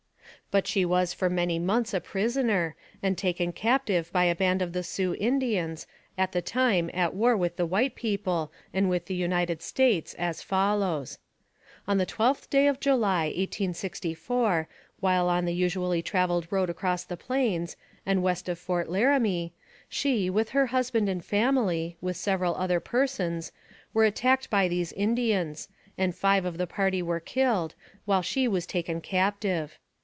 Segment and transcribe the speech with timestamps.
[0.49, 4.73] But she was for many months a prisoner, and taken captive bv a band of
[4.73, 9.13] the Sioux Indians, at the time at war with the white people, and with the
[9.15, 11.19] United States, as follows:
[11.87, 14.67] On the 12th day of July, 1864,
[14.99, 19.53] while on the usually traveled road across the plains, and west of Fort Lararnie,
[19.87, 23.53] she, with her husband and family, with several other persons,
[23.93, 27.73] were attacked by these Indians, and five of the party were killed,
[28.03, 29.79] while she was taken captive.